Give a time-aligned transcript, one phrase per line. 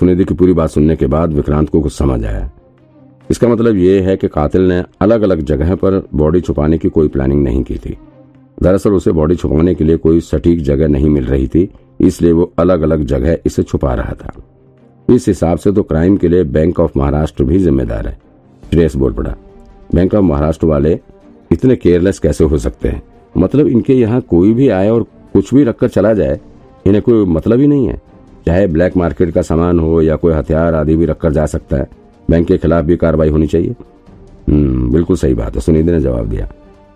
[0.00, 2.50] सुनिधि की पूरी बात सुनने के बाद विक्रांत को कुछ समझ आया।
[3.30, 7.08] इसका मतलब ये है कि कातिल ने अलग अलग जगह पर बॉडी छुपाने की कोई
[7.08, 7.96] प्लानिंग नहीं की थी।
[8.62, 11.68] दरअसल उसे बॉडी छुपाने के लिए कोई सटीक जगह नहीं मिल रही थी,
[12.00, 14.32] इसलिए वो अलग अलग जगह इसे छुपा रहा था।
[15.08, 18.18] इस हिसाब से तो क्राइम के लिए बैंक ऑफ़ महाराष्ट्र भी जिम्मेदार है।
[18.62, 19.36] श्रेयस बोल पड़ा
[19.94, 20.98] बैंक ऑफ़ महाराष्ट्र वाले
[21.50, 23.02] इतने केयरलेस कैसे हो सकते हैं?
[23.34, 26.40] मतलब इनके यहाँ कोई भी आए और कुछ भी रखकर चला जाए,
[26.86, 28.00] इन्हें कोई मतलब ही नहीं है।
[28.46, 31.88] चाहे ब्लैक मार्केट का सामान हो या कोई हथियार आदि भी रखकर जा सकता है
[32.28, 33.74] बैंक के खिलाफ भी कार्रवाई होनी चाहिए।
[34.48, 36.48] हम्म बिल्कुल सही बात है सुनिधि ने जवाब दिया।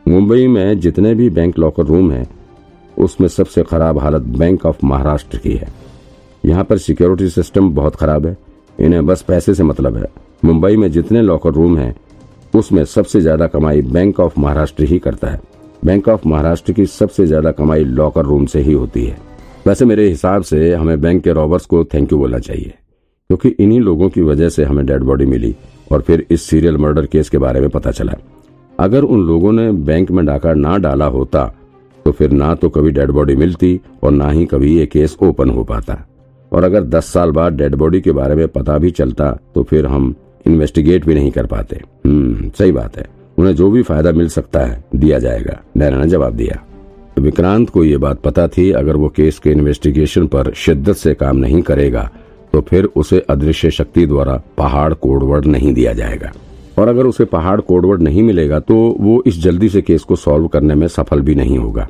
[0.07, 2.27] मुंबई में जितने भी बैंक लॉकर रूम हैं,
[2.97, 5.69] उसमें सबसे खराब हालत बैंक ऑफ़ महाराष्ट्र की है।
[6.45, 8.37] यहाँ पर सिक्योरिटी सिस्टम बहुत खराब है,
[8.79, 10.09] इन्हें बस पैसे से मतलब है।
[10.45, 11.95] मुंबई में जितने लॉकर रूम हैं,
[12.55, 15.41] उसमें सबसे ज़्यादा कमाई बैंक ऑफ़ महाराष्ट्र ही करता है।
[15.85, 19.17] बैंक ऑफ़ महाराष्ट्र की सबसे ज़्यादा कमाई लॉकर रूम से ही होती है।
[19.67, 22.73] वैसे मेरे हिसाब से हमें बैंक के रॉबर्स को थैंक यू बोलना चाहिए,
[23.31, 25.55] क्योंकि इन्हीं लोगों की वजह से हमें डेड बॉडी मिली
[25.93, 28.15] और फिर इस सीरियल मर्डर केस के बारे में पता चला।
[28.79, 31.47] अगर उन लोगों ने बैंक में डाका ना डाला होता
[32.07, 35.51] तो फिर ना तो कभी डेड बॉडी मिलती और ना ही कभी ये केस ओपन
[35.51, 35.97] हो पाता।
[36.53, 39.87] और अगर 10 साल बाद डेड बॉडी के बारे में पता भी चलता तो फिर
[39.87, 40.15] हम
[40.47, 43.07] इन्वेस्टिगेट भी नहीं कर पाते। हम्म सही बात है।
[43.39, 46.63] उन्हें जो भी फ़ायदा मिल सकता है, दिया जाएगा। नैना ने जवाब दिया।
[47.19, 51.37] विक्रांत को ये बात पता थी, अगर वो केस के इन्वेस्टिगेशन पर शिद्दत से काम
[51.37, 52.09] नहीं करेगा
[52.53, 56.33] तो फिर उसे अदृश्य शक्ति द्वारा पहाड़ कोडवर्ड नहीं दिया जाएगा।
[56.79, 60.47] और अगर उसे पहाड़ कोडवर्ड नहीं मिलेगा तो वो इस जल्दी से केस को सॉल्व
[60.49, 61.89] करने में सफल भी नहीं होगा।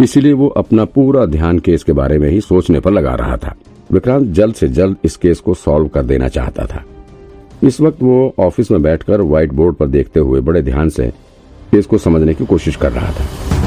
[0.00, 3.54] इसीलिए वो अपना पूरा ध्यान केस के बारे में ही सोचने पर लगा रहा था।
[3.90, 6.84] विक्रांत जल्द से जल्द इस केस को सॉल्व कर देना चाहता था।
[7.62, 11.08] इस वक्त वो ऑफ़िस में बैठकर व्हाइट बोर्ड पर देखते हुए बड़े ध्यान से
[11.72, 13.58] केस को समझने की कोशिश कर रहा था।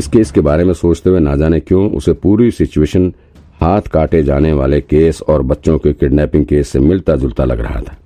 [0.00, 3.12] इस केस के बारे में सोचते हुए ना जाने क्यों उसे पूरी सिचुएशन
[3.60, 7.80] हाथ काटे जाने वाले केस और बच्चों के किडनैपिंग केस से मिलता जुलता लग रहा
[7.80, 7.96] था।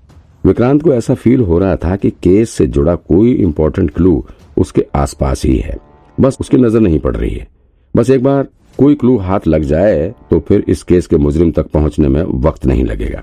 [0.44, 4.24] विक्रांत को ऐसा फील हो रहा था कि केस से जुड़ा कोई इम्पोर्टेंट क्लू
[4.56, 5.78] उसके आसपास ही है।
[6.18, 7.46] बस उसकी नज़र नहीं पड़ रही है।
[7.94, 8.48] बस एक बार
[8.78, 12.66] कोई क्लू हाथ लग जाए तो फिर इस केस के मुजरिम तक पहुँचने में वक्त
[12.66, 13.22] नहीं लगेगा।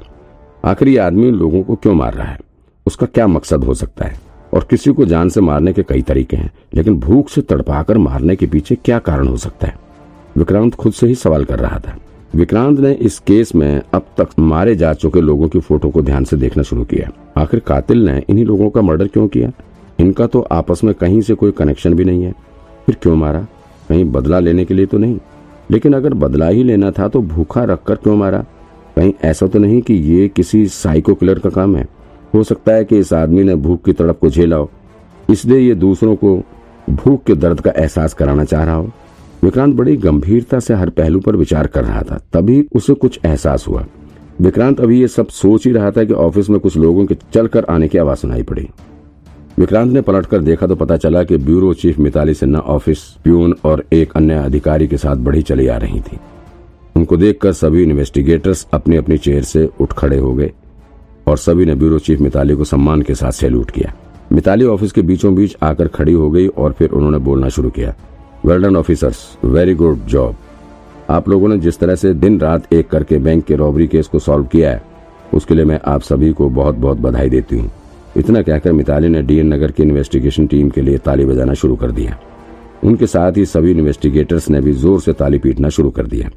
[0.65, 2.39] आखिर ये आदमी लोगों को क्यों मार रहा है?
[2.85, 4.19] उसका क्या मकसद हो सकता है?
[4.53, 8.35] और किसी को जान से मारने के कई तरीके हैं, लेकिन भूख से तड़पाकर मारने
[8.35, 9.75] के पीछे क्या कारण हो सकता है?
[10.37, 11.97] विक्रांत खुद से ही सवाल कर रहा था।
[12.35, 16.23] विक्रांत ने इस केस में अब तक मारे जा चुके लोगों की फ़ोटो को ध्यान
[16.23, 19.51] से देखना शुरू किया। आखिर कातिल ने इन्हीं लोगों का मर्डर क्यों किया?
[19.99, 22.31] इनका तो आपस में कहीं से कोई कनेक्शन भी नहीं है।
[22.85, 23.47] फिर क्यों मारा?
[23.89, 25.19] कहीं बदला लेने के लिए तो नहीं।
[25.71, 28.45] लेकिन अगर बदला ही लेना था तो भूखा रखकर क्यों मारा?
[28.95, 31.87] कहीं ऐसा तो नहीं कि ये किसी साइको किलर का काम है।
[32.33, 34.69] हो सकता है कि इस आदमी ने भूख की तड़प को झेला हो।
[35.29, 36.43] इसलिए ये दूसरों को
[36.89, 38.91] भूख के दर्द का एहसास कराना चाह रहा हो।
[39.43, 43.67] विक्रांत बड़ी गंभीरता से हर पहलू पर विचार कर रहा था। तभी उसे कुछ एहसास
[43.67, 43.85] हुआ।
[44.41, 47.65] विक्रांत अभी ये सब सोच ही रहा था कि ऑफ़िस में कुछ लोगों के चलकर
[47.65, 48.67] आने की आवाज़ सुनाई पड़ी।
[49.57, 53.83] विक्रांत ने पलटकर देखा तो पता चला कि bureau chief Mitali Sinha, office peon और
[53.93, 56.19] एक अन्य अधिकारी के साथ बढ़ी चली आ रही थी।
[56.95, 60.51] उनको देखकर सभी इन्वेस्टिगेटर्स अपनी अपनी चेयर से उठ खड़े हो गए।
[61.31, 63.93] और सभी ने ब्यूरो चीफ मिताली को सम्मान के साथ सैल्यूट किया।
[64.31, 67.93] मिताली ऑफ़िस के बीचों बीच आकर खड़ी हो गई और फिर उन्होंने बोलना शुरू किया।
[68.45, 70.35] Well done officers very good job
[71.09, 74.19] आप लोगों ने जिस तरह से दिन रात एक करके बैंक के रॉबरी केस को
[74.19, 74.81] सॉल्व किया है,
[75.33, 77.71] उसके लिए मैं आप सभी को बहुत बहुत बधाई देती हूँ।
[78.17, 81.91] इतना कहकर मिताली ने डीएन नगर की इन्वेस्टिगेशन टीम के लिए ताली बजाना शुरू कर
[81.91, 82.17] दिया।
[82.83, 86.29] उनके साथ ही सभी इन्वेस्टिगेटर्स ने भी ज़ोर से ताली पीटना शुरू कर दिया।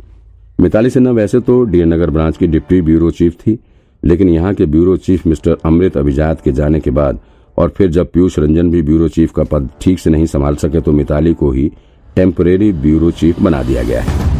[0.61, 3.59] मिताली सिन्हा वैसे तो डीएन नगर ब्रांच की डिप्टी ब्यूरो चीफ थी।
[4.05, 7.19] लेकिन यहाँ के ब्यूरो चीफ मिस्टर अमृत अभिजात के जाने के बाद
[7.59, 10.81] और फिर जब पीयूष रंजन भी ब्यूरो चीफ का पद ठीक से नहीं संभाल सके
[10.81, 11.71] तो मिताली को ही
[12.17, 14.33] टेम्परेरी ब्यूरो चीफ बना दिया गया है।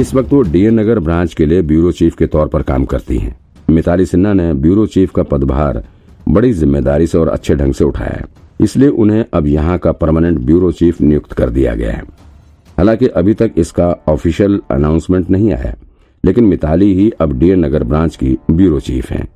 [0.00, 3.18] इस वक्त वो डीएन नगर ब्रांच के लिए ब्यूरो चीफ के तौर पर काम करती
[3.18, 3.36] हैं।
[3.68, 5.82] मिताली सिन्हा ने ब्यूरो चीफ का पदभार
[6.28, 8.24] बड़ी ज़िम्मेदारी से और अच्छे ढंग से उठाया है।
[8.60, 12.02] इसलिए उन्हें अब यहाँ का परमानेंट ब्यूरो चीफ नियुक्त कर दिया गया है।
[12.78, 15.74] हालाँकि अभी तक इसका ऑफिशियल अनाउंसमेंट नहीं आया
[16.28, 19.26] लेकिन मिताली ही अब डीएन नगर ब्रांच की ब्यूरो चीफ हैं।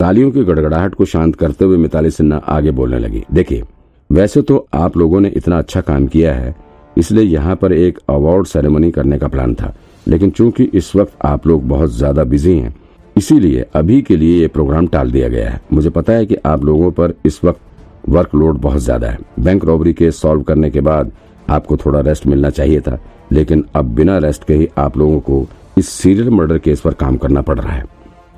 [0.00, 3.62] तालियों की गड़गड़ाहट को शांत करते हुए मिताली सिन्हा आगे बोलने लगी, देखिए,
[4.10, 6.54] वैसे तो आप लोगों ने इतना अच्छा काम किया है,
[6.96, 9.72] इसलिए यहाँ पर एक अवार्ड सेरेमनी करने का प्लान था,
[10.06, 12.74] लेकिन चूँकि इस वक्त आप लोग बहुत ज़्यादा बिज़ी हैं,
[13.16, 16.64] इसीलिए अभी के लिए ये प्रोग्राम टाल दिया गया है। मुझे पता है कि आप
[16.64, 17.60] लोगों पर इस वक्त
[18.08, 21.12] वर्कलोड बहुत ज़्यादा है। बैंक रॉबरी केस सॉल्व करने के बाद
[21.50, 22.98] आपको थोड़ा रेस्ट मिलना चाहिए था,
[23.32, 25.46] लेकिन अब बिना रेस्ट के ही आप लोगों को
[25.78, 27.84] इस सीरियल मर्डर केस पर काम करना पड़ रहा है।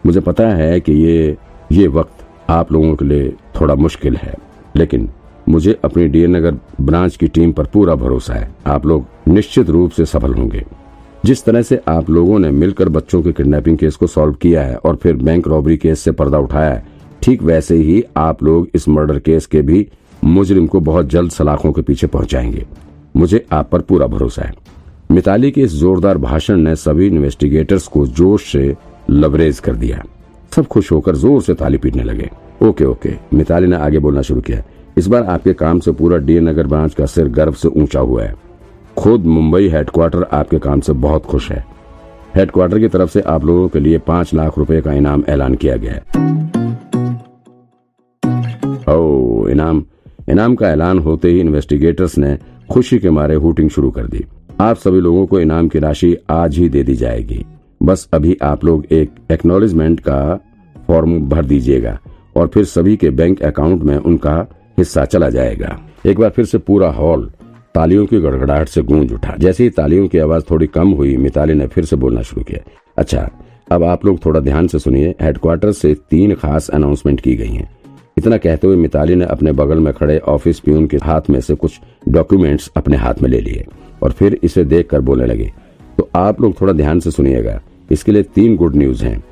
[0.07, 1.37] मुझे पता है कि ये
[1.73, 4.35] ये वक्त आप लोगों के लिए थोड़ा मुश्किल है,
[4.77, 5.09] लेकिन
[5.49, 9.91] मुझे अपनी डीएन नगर ब्रांच की टीम पर पूरा भरोसा है। आप लोग निश्चित रूप
[9.91, 10.65] से सफल होंगे।
[11.25, 14.77] जिस तरह से आप लोगों ने मिलकर बच्चों के किडनैपिंग केस को सॉल्व किया है
[14.77, 16.87] और फिर बैंक रॉबरी केस से पर्दा उठाया है,
[17.23, 19.87] ठीक वैसे ही आप लोग इस मर्डर केस के भी
[20.25, 22.67] मुजरिम को बहुत जल्द सलाखों के पीछे पहुंचाएँगे।
[23.17, 24.53] मुझे आप पर पूरा भरोसा है।
[25.11, 28.77] मिताली के इस जोरदार भाषण ने सभी इन्वेस्टिगेटर्स को जोश से
[29.11, 30.03] लबरेज कर दिया।
[30.57, 32.31] सब खुश होकर ज़ोर से ताली पीटने लगे।
[32.63, 34.63] ओके ओके, मिताली ने आगे बोलना शुरू किया।
[34.99, 38.23] इस बार आपके काम से पूरा डी नगर ब्रांच का सिर गर्व से ऊँचा हुआ
[38.23, 38.35] है।
[38.99, 41.65] खुद मुंबई हेडक्वार्टर आपके काम से बहुत खुश है।
[42.37, 45.77] हेडक्वार्टर की तरफ़ से आप लोगों के लिए पाँच लाख रुपए का इनाम ऐलान किया
[45.77, 46.03] गया है।
[48.89, 49.85] ओ, इनाम
[50.29, 52.39] इनाम का ऐलान होते ही इन्वेस्टिगेटर्स ने
[52.73, 54.25] खुशी के मारे हुटिंग शुरू कर दी।
[54.61, 57.45] आप सभी लोगों को इनाम की राशि आज ही दे दी जाएगी।
[57.83, 60.41] बस अभी आप लोग एक एक्नोलेजमेंट का
[60.87, 61.99] फॉर्म भर दीजिएगा
[62.37, 64.47] और फिर सभी के बैंक अकाउंट में उनका
[64.79, 67.31] हिस्सा चला जाएगा। एक बार फिर से पूरा हॉल
[67.75, 71.55] तालियों की गड़गड़ाहट से गूंज उठा। जैसे ही तालियों की आवाज़ थोड़ी कम हुई, मिताली
[71.55, 73.29] ने फिर से बोलना शुरू किया। अच्छा
[73.73, 77.71] अब आप लोग थोड़ा ध्यान से सुनिए। हेडक्वार्टर से तीन खास अनाउंसमेंट की गई हैं।
[78.17, 81.55] इतना कहते हुए मिताली ने अपने बगल में खड़े ऑफ़िस प्यून के हाथ में से
[81.55, 83.65] कुछ डॉक्यूमेंट्स अपने हाथ में ले लिए
[84.03, 85.53] और फिर इसे देखकर बोलने लगे
[85.99, 89.23] तो आप लोग थोड़ा ध्यान से सुनिएगा, इसके लिए तीन गुड न्यूज़ हैं।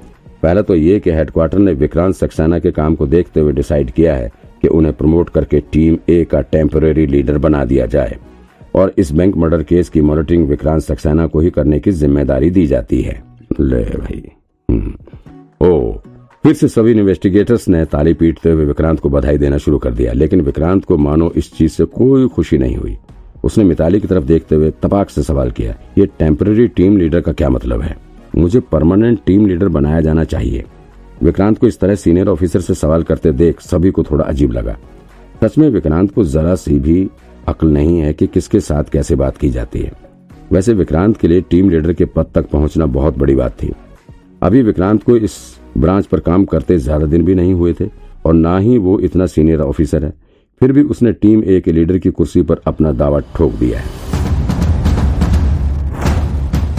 [0.43, 4.15] पहला तो ये कि हेडक्वार्टर ने विक्रांत सक्सेना के काम को देखते हुए डिसाइड किया
[4.17, 4.31] है
[4.63, 8.17] कि उन्हें प्रमोट करके टीम ए का टेम्पररी लीडर बना दिया जाए
[8.75, 12.67] और इस बैंक मर्डर केस की मॉनिटरिंग विक्रांत सक्सेना को ही करने की ज़िम्मेदारी दी
[12.67, 13.23] जाती है।
[13.61, 14.23] ले भाई।
[14.69, 15.93] हम्म। ओ
[16.45, 20.13] फिर से सभी इन्वेस्टिगेटर्स ने ताली पीटते हुए विक्रांत को बधाई देना शुरू कर दिया,
[20.13, 22.97] लेकिन विक्रांत को मानो इस चीज़ से कोई खुशी नहीं हुई।
[23.45, 27.33] उसने मिताली की तरफ़ देखते हुए तपाक से सवाल किया, ये टेम्पररी टीम लीडर का
[27.33, 27.97] क्या मतलब है?
[28.37, 30.65] मुझे परमानेंट टीम लीडर बनाया जाना चाहिए।
[31.23, 34.77] विक्रांत को इस तरह सीनियर ऑफिसर से सवाल करते देख सभी को थोड़ा अजीब लगा।
[35.43, 37.09] सच में विक्रांत को जरा सी भी
[37.49, 39.93] अक्ल नहीं है कि किसके साथ कैसे बात की जाती है।
[40.53, 43.73] वैसे विक्रांत के लिए टीम लीडर के पद तक पहुँचना बहुत बड़ी बात थी।
[44.43, 45.35] अभी विक्रांत को इस
[45.79, 47.85] ब्रांच पर काम करते ज़्यादा दिन भी नहीं हुए थे
[48.27, 50.13] और ना ही वो इतना सीनियर ऑफिसर है।
[50.61, 54.01] फिर भी उसने टीम ए के लीडर की कुर्सी पर अपना दावा ठोक दिया है।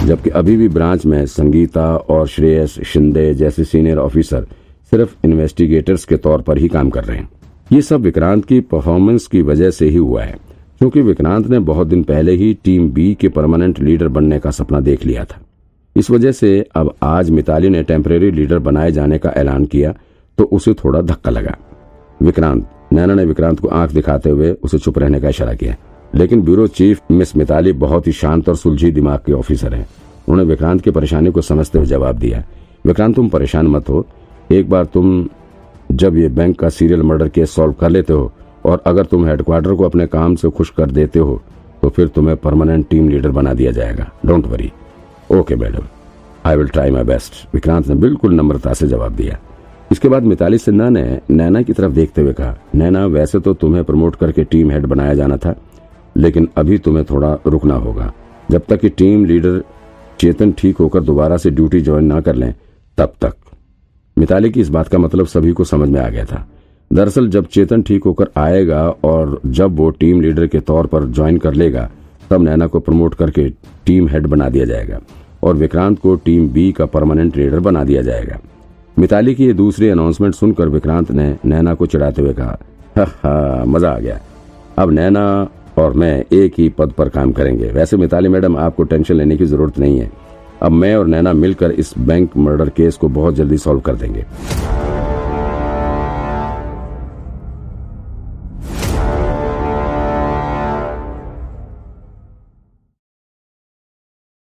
[0.08, 4.46] जबकि अभी भी ब्रांच में संगीता और श्रेयस शिंदे जैसे सीनियर ऑफिसर
[4.92, 7.30] सिर्फ़ इन्वेस्टिगेटर्स के तौर पर ही काम कर रहे हैं।
[7.72, 10.38] ये सब विक्रांत की परफॉर्मेंस की वजह से ही हुआ है,
[10.80, 14.80] क्योंकि विक्रांत ने बहुत दिन पहले ही टीम बी के परमानेंट लीडर बनने का सपना
[14.82, 15.42] देख लिया था।
[15.96, 19.94] इस वजह से अब आज मिताली ने टेम्परेरी लीडर बनाए जाने का ऐलान किया
[20.38, 21.56] तो उसे थोड़ा धक्का लगा।
[22.20, 25.76] विक्रांत, नैना ने विक्रांत को आँख दिखाते हुए उसे चुप रहने का इशारा किया।
[26.14, 29.88] लेकिन ब्यूरो चीफ मिस मिताली बहुत ही शांत और सुलझी दिमाग के ऑफिसर हैं।
[30.28, 32.44] उन्होंने विक्रांत की परेशानी को समझते हुए जवाब दिया,
[32.86, 34.06] विक्रांत, तुम परेशान मत हो।
[34.52, 35.28] एक बार तुम
[35.92, 38.32] जब ये बैंक का सीरियल मर्डर केस सॉल्व कर लेते हो
[38.66, 41.42] और अगर तुम हेडक्वार्टर को अपने काम से खुश कर देते हो
[41.82, 44.72] तो फिर तुम्हें परमानेंट टीम लीडर बना दिया जाएगा। Don't worry
[45.30, 45.84] okay madam
[46.46, 49.38] I will try my best Vikrant ने बिल्कुल नम्रता से जवाब दिया।
[49.92, 53.84] इसके बाद मिताली सिन्हा ने नैना की तरफ़ देखते हुए कहा, नैना, वैसे तो तुम्हें
[53.84, 55.56] प्रमोट करके टीम हेड बनाया जाना था,
[56.16, 58.12] लेकिन अभी तुम्हें थोड़ा रुकना होगा।
[58.52, 59.62] जब तक कि टीम लीडर
[60.20, 62.54] चेतन ठीक होकर दोबारा से ड्यूटी ज्वाइन ना कर लें,
[62.98, 63.34] तब तक।
[64.18, 66.46] मिताली की इस बात का मतलब सभी को समझ में आ गया था।
[66.92, 71.38] दरअसल जब चेतन ठीक होकर आएगा और जब वो टीम लीडर के तौर पर ज्वाइन
[71.38, 71.90] कर लेगा
[72.34, 73.48] तब नैना को प्रमोट करके
[73.86, 75.00] टीम हेड बना दिया जाएगा
[75.44, 78.40] और विक्रांत को टीम बी का परमानेंट लीडर बना दिया जाएगा।
[78.98, 84.00] मिताली की ये दूसरी अनाउंसमेंट सुनकर विक्रांत ने नैना को चिढ़ाते हुए कहा मज़ा आ
[84.00, 84.20] गया।
[84.78, 85.26] अब नैना
[85.78, 89.46] और मैं एक ही पद पर काम करेंगे। वैसे मिताली मैडम, आपको टेंशन लेने की
[89.46, 90.12] ज़रूरत नहीं है।
[90.62, 94.26] अब मैं और नैना मिलकर इस बैंक मर्डर केस को बहुत जल्दी सॉल्व कर देंगे।